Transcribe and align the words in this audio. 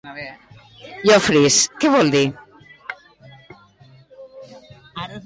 Llofris 1.09 1.57
què 1.83 1.91
vol 1.97 2.09
dir? 2.15 2.23